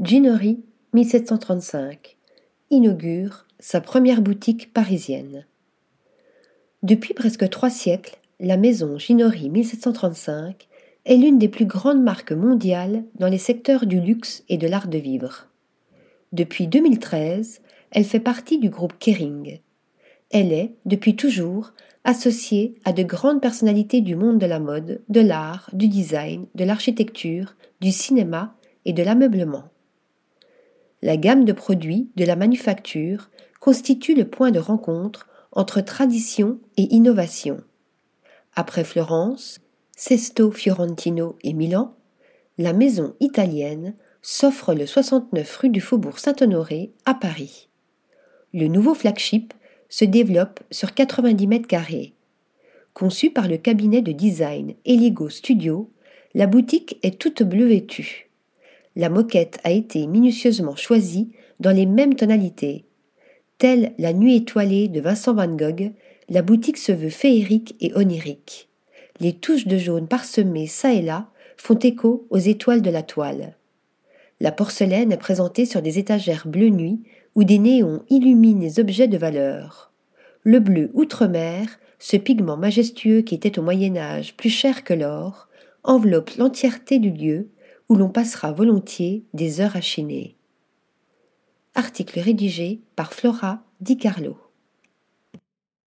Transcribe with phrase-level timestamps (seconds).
[0.00, 0.60] Ginori,
[0.92, 2.18] 1735,
[2.70, 5.44] inaugure sa première boutique parisienne.
[6.84, 10.68] Depuis presque trois siècles, la maison Ginori 1735
[11.04, 14.86] est l'une des plus grandes marques mondiales dans les secteurs du luxe et de l'art
[14.86, 15.48] de vivre.
[16.30, 17.60] Depuis 2013,
[17.90, 19.58] elle fait partie du groupe Kering.
[20.30, 21.72] Elle est, depuis toujours,
[22.04, 26.62] associée à de grandes personnalités du monde de la mode, de l'art, du design, de
[26.62, 28.54] l'architecture, du cinéma
[28.84, 29.64] et de l'ameublement.
[31.02, 36.94] La gamme de produits de la manufacture constitue le point de rencontre entre tradition et
[36.94, 37.62] innovation.
[38.54, 39.60] Après Florence,
[39.96, 41.94] Sesto Fiorentino et Milan,
[42.58, 47.68] la maison italienne s'offre le 69 rue du Faubourg Saint-Honoré à Paris.
[48.52, 49.54] Le nouveau flagship
[49.88, 52.14] se développe sur 90 mètres carrés.
[52.94, 55.90] Conçu par le cabinet de design Eligo Studio,
[56.34, 58.27] la boutique est toute bleue vêtue.
[58.96, 62.84] La moquette a été minutieusement choisie dans les mêmes tonalités.
[63.58, 65.92] Telle la nuit étoilée de Vincent van Gogh,
[66.28, 68.68] la boutique se veut féerique et onirique.
[69.20, 73.56] Les touches de jaune parsemées çà et là font écho aux étoiles de la toile.
[74.40, 77.00] La porcelaine est présentée sur des étagères bleu nuit
[77.34, 79.90] où des néons illuminent les objets de valeur.
[80.44, 85.48] Le bleu outre-mer, ce pigment majestueux qui était au Moyen Âge plus cher que l'or,
[85.82, 87.48] enveloppe l'entièreté du lieu
[87.88, 90.36] où l'on passera volontiers des heures à chiner.
[91.74, 94.47] Article rédigé par Flora Di Carlo.